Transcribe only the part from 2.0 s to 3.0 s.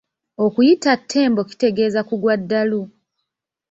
kugwa ddalu.